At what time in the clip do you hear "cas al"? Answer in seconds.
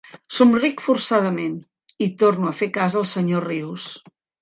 2.81-3.09